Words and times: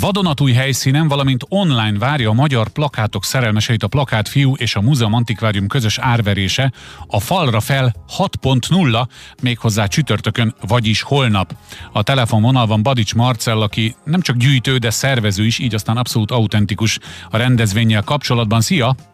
Vadonatúj 0.00 0.52
helyszínen, 0.52 1.08
valamint 1.08 1.44
online 1.48 1.98
várja 1.98 2.30
a 2.30 2.32
magyar 2.32 2.68
plakátok 2.68 3.24
szerelmeseit 3.24 3.82
a 3.82 3.88
Plakát 3.88 4.28
Fiú 4.28 4.54
és 4.56 4.74
a 4.74 4.80
Múzeum 4.80 5.14
Antikvárium 5.14 5.66
közös 5.66 5.98
árverése 5.98 6.72
a 7.06 7.20
falra 7.20 7.60
fel 7.60 7.94
6.0, 8.16 9.06
méghozzá 9.42 9.86
csütörtökön, 9.86 10.54
vagyis 10.66 11.02
holnap. 11.02 11.54
A 11.92 12.02
telefonvonalban 12.02 12.82
Badics 12.82 13.14
Marcell, 13.14 13.62
aki 13.62 13.94
nem 14.04 14.20
csak 14.20 14.36
gyűjtő, 14.36 14.76
de 14.76 14.90
szervező 14.90 15.44
is, 15.44 15.58
így 15.58 15.74
aztán 15.74 15.96
abszolút 15.96 16.30
autentikus 16.30 16.98
a 17.30 17.36
rendezvényel 17.36 18.02
kapcsolatban. 18.02 18.60
Szia! 18.60 19.09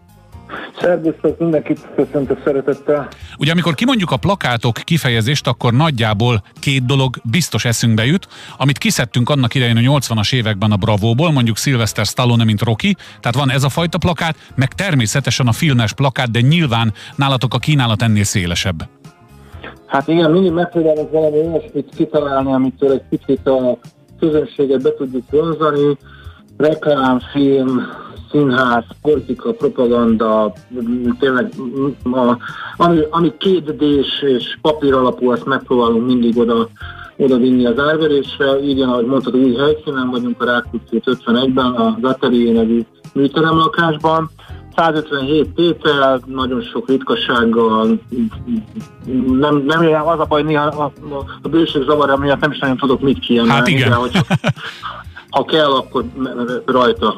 Szervusztok, 0.80 1.38
mindenkit 1.38 1.88
köszöntök 1.94 2.40
szeretettel. 2.44 3.08
Ugye 3.38 3.52
amikor 3.52 3.74
kimondjuk 3.74 4.10
a 4.10 4.16
plakátok 4.16 4.74
kifejezést, 4.84 5.46
akkor 5.46 5.72
nagyjából 5.72 6.42
két 6.60 6.86
dolog 6.86 7.16
biztos 7.30 7.64
eszünkbe 7.64 8.04
jut, 8.06 8.28
amit 8.58 8.78
kiszedtünk 8.78 9.28
annak 9.30 9.54
idején 9.54 9.76
a 9.76 9.98
80-as 9.98 10.34
években 10.34 10.72
a 10.72 10.76
Bravóból, 10.76 11.32
mondjuk 11.32 11.56
Sylvester 11.56 12.04
Stallone, 12.04 12.44
mint 12.44 12.62
Rocky, 12.62 12.96
tehát 13.20 13.36
van 13.36 13.50
ez 13.50 13.62
a 13.62 13.68
fajta 13.68 13.98
plakát, 13.98 14.36
meg 14.54 14.72
természetesen 14.72 15.46
a 15.46 15.52
filmes 15.52 15.92
plakát, 15.92 16.30
de 16.30 16.40
nyilván 16.40 16.92
nálatok 17.16 17.54
a 17.54 17.58
kínálat 17.58 18.02
ennél 18.02 18.24
szélesebb. 18.24 18.88
Hát 19.86 20.08
igen, 20.08 20.30
mindig 20.30 20.52
megpróbálok 20.52 21.10
valami 21.10 21.36
olyasmit 21.36 21.94
kitalálni, 21.96 22.52
amitől 22.52 22.92
egy 22.92 23.02
picit 23.10 23.46
a 23.46 23.78
közönséget 24.20 24.82
be 24.82 24.94
tudjuk 24.94 25.30
vonzani, 25.30 25.96
reklámfilm, 26.56 27.80
színház, 28.30 28.84
politika, 29.02 29.52
propaganda, 29.52 30.52
tényleg 31.18 31.52
a, 32.04 32.36
ami, 32.76 33.00
ami 33.10 33.32
kétdés 33.38 34.22
és 34.22 34.58
papír 34.62 34.94
alapú, 34.94 35.30
azt 35.30 35.44
megpróbálunk 35.44 36.06
mindig 36.06 36.38
oda, 36.38 36.68
oda 37.16 37.36
vinni 37.36 37.66
az 37.66 37.78
árverésre. 37.78 38.60
Így 38.62 38.80
ahogy 38.80 39.06
mondtad, 39.06 39.36
új 39.36 39.54
helyszínen 39.54 40.10
vagyunk 40.10 40.42
a 40.42 40.44
Rákutcét 40.44 41.04
51-ben, 41.06 41.66
a 41.66 41.96
Gateri 42.00 42.50
nevű 42.50 42.84
műteremlakásban. 43.14 44.30
157 44.76 45.54
tétel, 45.54 46.20
nagyon 46.26 46.62
sok 46.62 46.88
ritkasággal, 46.88 48.00
nem, 49.26 49.56
nem 49.56 50.06
az 50.06 50.20
a 50.20 50.24
baj, 50.28 50.42
néha 50.42 50.64
a, 50.64 50.92
a, 51.42 51.48
bőség 51.48 51.82
zavarja 51.82 52.16
miatt 52.16 52.40
nem 52.40 52.50
is 52.50 52.58
nagyon 52.58 52.76
tudok 52.76 53.00
mit 53.00 53.18
kiemelni. 53.18 53.52
Hát 53.52 53.68
igen. 53.68 53.88
De, 53.88 53.94
hogy, 53.94 54.10
ha 55.36 55.44
kell, 55.44 55.70
akkor 55.70 56.04
rajta 56.64 57.16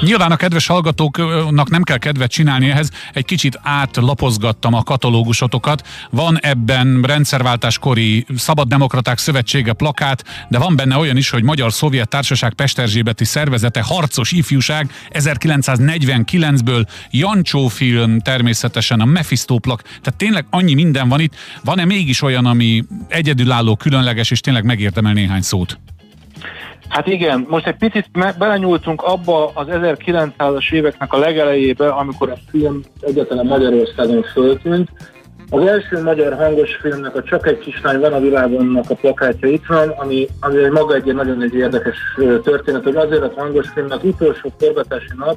Nyilván 0.00 0.32
a 0.32 0.36
kedves 0.36 0.66
hallgatóknak 0.66 1.70
nem 1.70 1.82
kell 1.82 1.96
kedvet 1.96 2.30
csinálni 2.30 2.70
ehhez, 2.70 2.90
egy 3.12 3.24
kicsit 3.24 3.60
átlapozgattam 3.62 4.74
a 4.74 4.82
katalógusotokat. 4.82 5.88
Van 6.10 6.38
ebben 6.40 7.02
rendszerváltáskori 7.02 8.26
Szabaddemokraták 8.36 9.18
Szövetsége 9.18 9.72
plakát, 9.72 10.24
de 10.48 10.58
van 10.58 10.76
benne 10.76 10.96
olyan 10.96 11.16
is, 11.16 11.30
hogy 11.30 11.42
Magyar-Szovjet 11.42 12.08
Társaság 12.08 12.52
Pesterzsébeti 12.52 13.24
Szervezete 13.24 13.82
Harcos 13.82 14.32
Ifjúság 14.32 14.90
1949-ből, 15.10 16.86
Jancsó 17.10 17.68
film 17.68 18.18
természetesen, 18.18 19.00
a 19.00 19.04
Mephisto 19.04 19.58
plak, 19.58 19.82
tehát 19.82 20.14
tényleg 20.16 20.46
annyi 20.50 20.74
minden 20.74 21.08
van 21.08 21.20
itt. 21.20 21.34
Van-e 21.64 21.84
mégis 21.84 22.22
olyan, 22.22 22.46
ami 22.46 22.84
egyedülálló, 23.08 23.76
különleges, 23.76 24.30
és 24.30 24.40
tényleg 24.40 24.64
megérdemel 24.64 25.12
néhány 25.12 25.42
szót? 25.42 25.78
Hát 26.88 27.06
igen, 27.06 27.46
most 27.48 27.66
egy 27.66 27.76
picit 27.76 28.06
me- 28.12 28.38
belenyúltunk 28.38 29.02
abba 29.02 29.50
az 29.54 29.66
1900-as 29.70 30.72
éveknek 30.72 31.12
a 31.12 31.18
legelejébe, 31.18 31.88
amikor 31.88 32.30
a 32.30 32.36
film 32.50 32.80
egyetlen 33.00 33.46
Magyarországon 33.46 34.22
föltűnt. 34.22 34.88
Az 35.52 35.66
első 35.66 36.02
magyar 36.02 36.36
hangos 36.36 36.74
filmnek 36.74 37.16
a 37.16 37.22
Csak 37.22 37.46
egy 37.46 37.58
kislány 37.58 38.00
van 38.00 38.12
a 38.12 38.20
világonnak 38.20 38.90
a 38.90 38.94
plakátja 38.94 39.48
itt 39.48 39.66
van, 39.66 39.88
ami, 39.88 40.28
ami 40.40 40.68
maga 40.68 40.94
egy 40.94 41.14
nagyon 41.14 41.42
egy 41.42 41.54
érdekes 41.54 41.96
történet, 42.42 42.82
hogy 42.82 42.96
azért 42.96 43.22
a 43.22 43.32
hangos 43.36 43.68
filmnek 43.68 44.04
utolsó 44.04 44.52
forgatási 44.58 45.12
nap 45.16 45.36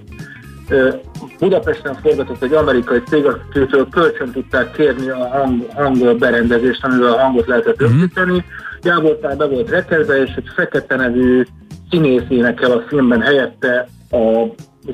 Budapesten 1.40 1.96
forgatott 2.02 2.44
egy 2.44 2.54
amerikai 2.54 3.02
cég, 3.08 3.26
akitől 3.26 3.88
kölcsön 3.90 4.32
tudták 4.32 4.72
kérni 4.72 5.09
a 5.09 5.28
hang, 5.28 5.68
hang 5.74 6.18
berendezést, 6.18 6.86
amivel 6.86 7.14
a 7.14 7.20
hangot 7.20 7.48
lehetett 7.48 7.80
mhm. 7.80 7.90
rögzíteni. 7.90 8.32
Mm-hmm. 8.32 8.62
Gábor 8.84 9.20
Pál 9.20 9.36
be 9.36 9.46
volt 9.46 9.70
rekelve, 9.70 10.22
és 10.22 10.34
egy 10.36 10.48
fekete 10.56 10.96
nevű 10.96 11.44
színész 11.90 12.24
énekel 12.30 12.72
a 12.72 12.84
filmben 12.88 13.22
helyette 13.22 13.88
a, 14.10 14.18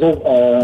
a, 0.06 0.64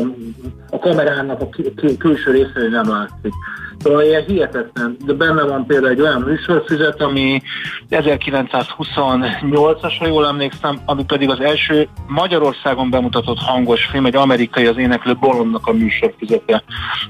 a 0.70 0.80
kamerának 0.80 1.42
a 1.42 1.50
külső 1.98 2.32
részén 2.32 2.70
nem 2.70 2.90
látszik. 2.90 3.34
Szóval 3.78 4.04
ilyen 4.04 4.26
hihetetlen, 4.26 4.98
de 5.06 5.14
benne 5.14 5.44
van 5.44 5.66
például 5.66 5.92
egy 5.92 6.02
olyan 6.02 6.22
műsorfüzet, 6.22 7.02
ami 7.02 7.42
1928-as, 7.90 9.94
ha 10.00 10.08
jól 10.08 10.28
emlékszem, 10.28 10.80
ami 10.86 11.06
pedig 11.06 11.30
az 11.30 11.40
első 11.40 11.88
Magyarországon 12.08 12.90
bemutatott 12.90 13.40
hangos 13.40 13.86
film, 13.86 14.06
egy 14.06 14.16
amerikai 14.16 14.66
az 14.66 14.78
éneklő 14.78 15.16
bolondnak 15.20 15.68
a 15.68 15.74
műsorfüzete. 15.74 16.64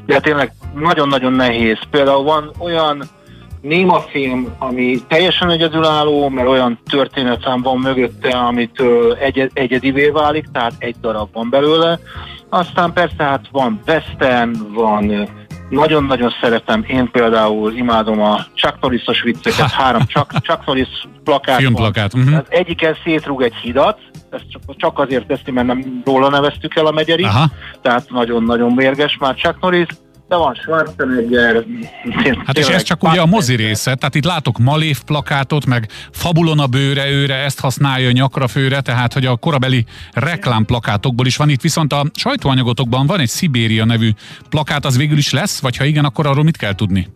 De 0.06 0.20
tényleg 0.20 0.52
nagyon-nagyon 0.76 1.32
nehéz. 1.32 1.78
Például 1.90 2.24
van 2.24 2.52
olyan 2.59 3.03
néma 3.68 4.00
film, 4.00 4.56
ami 4.59 4.98
teljesen 5.08 5.50
egyedülálló, 5.50 6.30
mert 6.30 6.48
olyan 6.48 6.80
történetem 6.90 7.62
van 7.62 7.78
mögötte, 7.78 8.30
amitől 8.30 9.14
egy- 9.14 9.52
egyedivé 9.53 10.09
válik, 10.09 10.46
tehát 10.52 10.74
egy 10.78 10.96
darab 11.02 11.34
van 11.34 11.50
belőle. 11.50 12.00
Aztán 12.50 12.94
persze 12.94 13.24
hát 13.24 13.46
van 13.52 13.81
western, 13.88 14.74
van 14.74 15.30
nagyon-nagyon 15.70 16.34
szeretem, 16.42 16.86
én 16.88 17.12
például 17.12 17.74
imádom 17.74 18.22
a 18.22 18.46
Chuck 18.53 18.81
Norris-os 18.81 19.22
vicceket, 19.22 19.72
három 19.72 20.06
Chuck, 20.06 20.32
Chuck 20.42 20.66
Norris 20.66 21.08
plakát 21.24 21.59
Filmplakát. 21.59 22.14
Uh-huh. 22.14 22.38
Az 22.38 22.46
egyiken 22.50 22.96
szétrúg 23.03 23.42
egy 23.42 23.56
hidat, 23.56 24.00
ezt 24.30 24.46
csak, 24.50 24.62
csak 24.78 25.00
azért 25.00 25.28
teszi, 25.28 25.52
mert 25.52 25.68
nem 25.68 26.02
róla 26.06 26.30
neveztük 26.30 26.76
el 26.76 26.86
a 26.86 26.92
megyerit, 26.92 27.28
tehát 27.82 28.09
nagyon-nagyon 28.09 28.72
mérges 28.72 29.18
már 29.20 29.36
Chuck 29.36 29.59
Norris, 29.62 29.88
de 30.28 30.36
van 30.36 30.53
Schwarzenegger. 30.53 31.66
Hát 32.46 32.58
és 32.58 32.68
ez 32.68 32.84
csak 32.84 33.03
ugye 33.03 33.22
a 33.22 33.25
mozi 33.25 33.56
része, 33.56 33.96
tehát 33.96 34.16
itt 34.16 34.25
látok 34.25 34.58
Malév 34.58 35.03
plakátot, 35.06 35.66
meg 35.66 35.88
Fabulona 36.12 36.68
bőre 36.68 37.09
őre, 37.09 37.36
ezt 37.36 37.59
használja 37.59 38.12
nyakra 38.12 38.47
főre, 38.47 38.81
tehát 38.81 39.14
hogy 39.14 39.25
a 39.25 39.35
korabeli 39.35 39.85
reklámplakátokból 40.14 41.25
is 41.25 41.38
van 41.38 41.50
itt, 41.50 41.62
viszont 41.62 41.94
a 41.94 42.06
sajtóanyagotokban 42.14 43.08
van 43.08 43.19
egy 43.19 43.28
Szibéria 43.28 43.85
nevű 43.85 44.09
plakát, 44.50 44.85
az 44.85 44.97
végül 44.97 45.18
is 45.18 45.34
lesz, 45.34 45.62
vagy 45.62 45.78
ha 45.78 45.84
igen, 45.84 46.06
akkor 46.06 46.25
arról 46.28 46.44
mit 46.44 46.58
kell 46.58 46.75
tudni? 46.75 47.08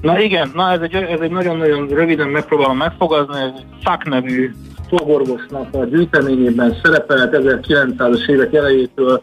Na 0.00 0.20
igen, 0.20 0.50
na 0.54 0.72
ez 0.72 0.80
egy, 0.80 0.94
ez 0.94 1.20
egy 1.20 1.30
nagyon-nagyon 1.30 1.88
röviden 1.88 2.28
megpróbálom 2.28 2.76
megfogazni, 2.76 3.40
egy 3.40 3.64
szak 3.84 4.04
nevű 4.04 4.50
fogorvosnak 4.88 5.74
a 5.74 5.84
gyűjteményében 5.84 6.76
szerepelt 6.82 7.36
1900-as 7.36 8.28
évek 8.28 8.54
elejétől 8.54 9.22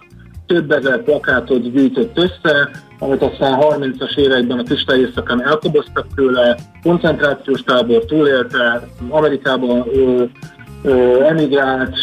több 0.53 0.71
ezer 0.71 1.03
plakátot 1.03 1.71
gyűjtött 1.71 2.17
össze, 2.17 2.69
amit 2.99 3.21
aztán 3.21 3.59
30-as 3.61 4.17
években 4.17 4.59
a 4.59 4.63
Kristály 4.63 4.99
éjszakán 4.99 5.43
elkoboztak 5.43 6.07
tőle, 6.15 6.57
koncentrációs 6.83 7.61
tábor 7.61 8.05
túlélte, 8.05 8.87
Amerikában 9.09 9.83
ö, 9.93 10.23
ö, 10.83 11.23
emigrált, 11.23 11.95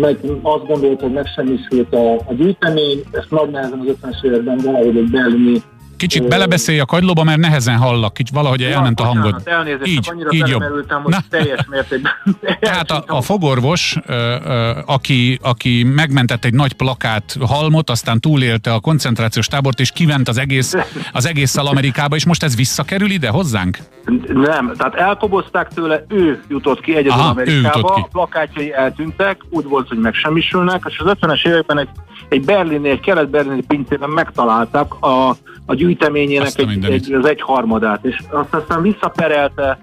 meg 0.00 0.18
azt 0.42 0.66
gondolta, 0.66 1.02
hogy 1.02 1.12
megsemmisült 1.12 1.94
a, 1.94 2.14
a 2.14 2.34
gyűjtemény, 2.36 3.02
ezt 3.10 3.30
nagy 3.30 3.50
nehezen 3.50 3.78
az 3.78 3.96
50-es 4.02 4.24
években 4.24 4.56
valahogy 4.56 4.96
egy 4.96 5.10
berlini 5.10 5.62
Kicsit 5.98 6.28
belebeszélj 6.28 6.78
a 6.78 6.84
kagylóba, 6.84 7.24
mert 7.24 7.38
nehezen 7.38 7.76
hallak, 7.76 8.14
kicsit 8.14 8.34
valahogy 8.34 8.60
ja, 8.60 8.68
elment 8.68 9.00
a 9.00 9.04
hangod. 9.04 9.40
Elnézést, 9.44 9.86
így, 9.86 10.08
annyira 10.10 10.28
így 10.32 10.48
jobb. 10.48 10.62
hogy 10.62 10.84
Na. 11.06 11.18
teljes 11.30 11.66
mértékben. 11.68 12.12
Tehát 12.60 12.90
a, 12.90 13.04
a 13.06 13.20
fogorvos, 13.20 13.96
aki, 14.86 15.38
aki 15.42 15.82
megmentett 15.82 16.44
egy 16.44 16.54
nagy 16.54 16.72
plakát 16.72 17.36
halmot, 17.40 17.90
aztán 17.90 18.20
túlélte 18.20 18.72
a 18.72 18.80
koncentrációs 18.80 19.46
tábort, 19.46 19.80
és 19.80 19.90
kivent 19.90 20.28
az 20.28 20.38
egész, 20.38 20.74
az 21.12 21.26
egész 21.26 21.56
Amerikába, 21.56 22.16
és 22.16 22.26
most 22.26 22.42
ez 22.42 22.56
visszakerül 22.56 23.10
ide 23.10 23.28
hozzánk? 23.28 23.78
Nem, 24.28 24.72
tehát 24.76 24.94
elkobozták 24.94 25.68
tőle, 25.68 26.04
ő 26.08 26.42
jutott 26.48 26.80
ki 26.80 26.90
egyedül 26.96 27.10
Aha, 27.12 27.28
Amerikába, 27.28 27.94
ki. 27.94 28.00
a 28.00 28.08
plakátjai 28.12 28.72
eltűntek, 28.72 29.40
úgy 29.50 29.64
volt, 29.64 29.88
hogy 29.88 29.98
megsemmisülnek, 29.98 30.82
és 30.88 30.98
az 30.98 31.16
50-es 31.20 31.46
években 31.46 31.78
egy, 31.78 31.88
egy 32.28 32.44
berlinél, 32.44 33.00
kelet-berlini 33.00 33.62
pincében 33.62 34.10
megtalálták 34.10 35.02
a, 35.02 35.28
a 35.66 35.74
gyűjteményének 35.88 36.52
egy, 36.56 36.84
egy, 36.84 37.12
az 37.12 37.26
egy 37.26 37.40
harmadát, 37.40 38.04
és 38.04 38.18
azt 38.30 38.54
aztán 38.54 38.82
visszaperelte 38.82 39.78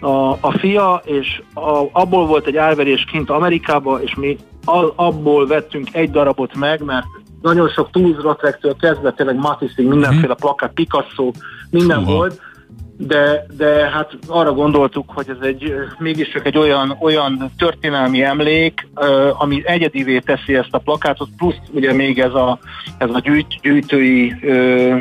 a, 0.00 0.30
a 0.30 0.58
fia, 0.58 1.02
és 1.04 1.42
a, 1.54 1.84
abból 1.92 2.26
volt 2.26 2.46
egy 2.46 2.56
árverés 2.56 3.04
kint 3.04 3.30
Amerikába, 3.30 4.02
és 4.02 4.14
mi 4.14 4.36
a, 4.64 4.92
abból 4.94 5.46
vettünk 5.46 5.88
egy 5.92 6.10
darabot 6.10 6.54
meg, 6.54 6.84
mert 6.84 7.06
nagyon 7.42 7.68
sok 7.68 7.90
toulouse 7.90 8.58
kezdve 8.80 9.12
tényleg 9.12 9.36
Matisse-ig 9.36 9.88
mindenféle 9.88 10.32
mhm. 10.32 10.40
plakát, 10.40 10.72
Picasso, 10.72 11.30
minden 11.70 12.04
Húha. 12.04 12.16
volt, 12.16 12.40
de, 13.06 13.46
de 13.56 13.90
hát 13.90 14.18
arra 14.26 14.52
gondoltuk, 14.52 15.10
hogy 15.14 15.28
ez 15.28 15.46
egy 15.46 15.74
mégiscsak 15.98 16.46
egy 16.46 16.58
olyan, 16.58 16.96
olyan 17.00 17.50
történelmi 17.58 18.22
emlék, 18.22 18.88
ami 19.38 19.62
egyedivé 19.64 20.18
teszi 20.18 20.54
ezt 20.54 20.68
a 20.74 20.78
plakátot, 20.78 21.28
plusz 21.36 21.56
ugye 21.72 21.92
még 21.92 22.18
ez 22.18 22.34
a, 22.34 22.58
ez 22.98 23.10
a 23.12 23.18
gyűjt, 23.18 23.60
gyűjtői 23.62 24.34
ö, 24.42 24.96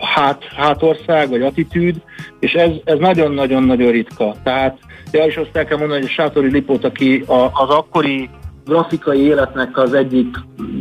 hát, 0.00 0.44
hátország, 0.44 1.28
vagy 1.28 1.42
attitűd, 1.42 1.96
és 2.40 2.52
ez, 2.52 2.70
nagyon-nagyon-nagyon 2.98 3.90
ritka. 3.90 4.34
Tehát 4.42 4.78
ja, 5.10 5.26
is 5.26 5.36
azt 5.36 5.56
el 5.56 5.64
kell 5.64 5.78
mondani, 5.78 6.00
hogy 6.00 6.10
a 6.10 6.12
Sátori 6.12 6.50
Lipót, 6.50 6.84
aki 6.84 7.24
az 7.52 7.68
akkori 7.68 8.28
grafikai 8.66 9.20
életnek 9.20 9.78
az 9.78 9.94
egyik 9.94 10.36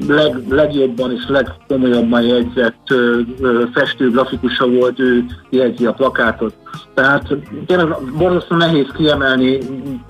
leg, 0.07 0.47
legjobban 0.49 1.11
és 1.11 1.23
legkomolyabban 1.27 2.21
jegyzett 2.21 2.87
ö, 2.89 3.19
ö, 3.39 3.63
festő 3.73 4.09
grafikusa 4.11 4.67
volt, 4.67 4.99
ő 4.99 5.25
jegyzi 5.49 5.85
a 5.85 5.91
plakátot. 5.91 6.53
Tehát 6.93 7.35
tényleg 7.65 7.87
borzasztó 8.17 8.55
nehéz 8.55 8.87
kiemelni. 8.95 9.57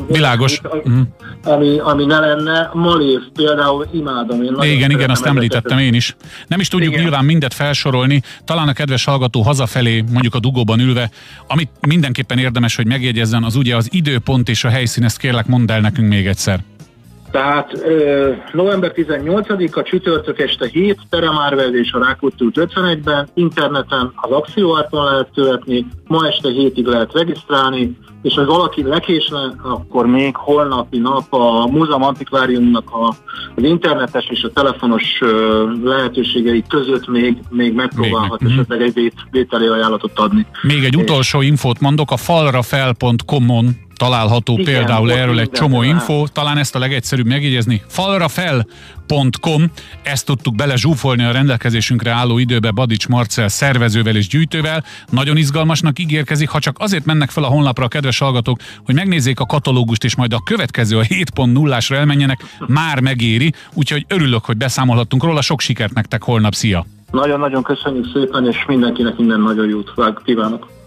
Világos. 0.07 0.61
Mhm. 0.83 1.01
Ami, 1.43 1.79
ami 1.79 2.05
ne 2.05 2.19
lenne. 2.19 2.69
Malév 2.73 3.19
például 3.33 3.87
imádom. 3.91 4.43
Én 4.43 4.57
igen, 4.61 4.89
igen, 4.89 5.09
azt 5.09 5.25
említettem 5.25 5.77
én 5.77 5.93
is. 5.93 6.15
Nem 6.47 6.59
is 6.59 6.67
tudjuk 6.67 6.91
igen. 6.91 7.01
nyilván 7.01 7.25
mindet 7.25 7.53
felsorolni. 7.53 8.21
Talán 8.45 8.67
a 8.67 8.73
kedves 8.73 9.05
hallgató 9.05 9.41
hazafelé, 9.41 10.03
mondjuk 10.11 10.35
a 10.35 10.39
dugóban 10.39 10.79
ülve, 10.79 11.09
amit 11.47 11.69
mindenképpen 11.87 12.37
érdemes, 12.37 12.75
hogy 12.75 12.85
megjegyezzen, 12.85 13.43
az 13.43 13.55
ugye 13.55 13.75
az 13.75 13.87
időpont 13.91 14.49
és 14.49 14.63
a 14.63 14.69
helyszín, 14.69 15.03
ezt 15.03 15.17
kérlek 15.17 15.47
mondd 15.47 15.71
el 15.71 15.79
nekünk 15.79 16.07
még 16.07 16.27
egyszer. 16.27 16.59
Tehát 17.31 17.73
ö, 17.73 18.31
november 18.51 18.91
18-a 18.95 19.83
csütörtök 19.83 20.39
este 20.39 20.67
7, 20.67 20.99
teremárvezés 21.09 21.91
a 21.91 21.99
Rákóczi 21.99 22.45
út 22.45 22.69
51-ben, 22.73 23.27
interneten 23.33 24.13
az 24.15 24.31
akcióárton 24.31 25.03
lehet 25.03 25.29
követni, 25.33 25.85
ma 26.07 26.27
este 26.27 26.49
7-ig 26.49 26.85
lehet 26.85 27.13
regisztrálni, 27.13 27.97
és 28.21 28.33
ha 28.33 28.45
valaki 28.45 28.83
lekéslen, 28.83 29.59
akkor 29.63 30.05
még 30.05 30.35
holnapi 30.35 30.97
nap 30.97 31.33
a 31.33 31.67
Múzeum 31.67 32.03
Antikváriumnak 32.03 32.91
a, 32.91 33.07
az 33.55 33.63
internetes 33.63 34.27
és 34.29 34.43
a 34.43 34.51
telefonos 34.51 35.17
ö, 35.21 35.65
lehetőségei 35.83 36.63
között 36.67 37.07
még, 37.07 37.37
még 37.49 37.73
megpróbálhat 37.73 38.41
még, 38.41 38.51
esetleg 38.51 38.81
egy 38.81 39.13
vételi 39.31 39.67
ajánlatot 39.67 40.19
adni. 40.19 40.45
Még 40.61 40.83
egy 40.83 40.95
utolsó 40.95 41.41
infót 41.41 41.79
mondok, 41.79 42.11
a 42.11 42.17
falrafel.com-on 42.17 43.89
található 44.01 44.53
Igen, 44.53 44.65
például 44.65 45.11
erről 45.11 45.39
egy 45.39 45.49
csomó 45.49 45.83
info, 45.83 46.27
talán 46.27 46.57
ezt 46.57 46.75
a 46.75 46.79
legegyszerűbb 46.79 47.25
megjegyezni. 47.25 47.81
falrafel.com, 47.87 49.71
ezt 50.03 50.25
tudtuk 50.25 50.55
bele 50.55 50.75
zsúfolni 50.75 51.23
a 51.23 51.31
rendelkezésünkre 51.31 52.11
álló 52.11 52.37
időbe 52.37 52.71
Badics 52.71 53.07
Marcel 53.07 53.47
szervezővel 53.47 54.15
és 54.15 54.27
gyűjtővel. 54.27 54.83
Nagyon 55.09 55.37
izgalmasnak 55.37 55.99
ígérkezik, 55.99 56.49
ha 56.49 56.59
csak 56.59 56.75
azért 56.79 57.05
mennek 57.05 57.29
fel 57.29 57.43
a 57.43 57.47
honlapra 57.47 57.85
a 57.85 57.87
kedves 57.87 58.19
hallgatók, 58.19 58.59
hogy 58.85 58.95
megnézzék 58.95 59.39
a 59.39 59.45
katalógust, 59.45 60.03
és 60.03 60.15
majd 60.15 60.33
a 60.33 60.41
következő 60.45 60.97
a 60.97 61.03
7.0-ásra 61.03 61.95
elmenjenek, 61.95 62.39
már 62.67 62.99
megéri, 62.99 63.53
úgyhogy 63.73 64.05
örülök, 64.07 64.45
hogy 64.45 64.57
beszámolhattunk 64.57 65.23
róla, 65.23 65.41
sok 65.41 65.59
sikert 65.59 65.93
nektek 65.93 66.23
holnap, 66.23 66.53
szia! 66.53 66.85
Nagyon-nagyon 67.11 67.63
köszönjük 67.63 68.05
szépen, 68.13 68.47
és 68.47 68.65
mindenkinek 68.67 69.17
minden 69.17 69.41
nagyon 69.41 69.69
jót 69.69 69.93
kívánok! 70.25 70.80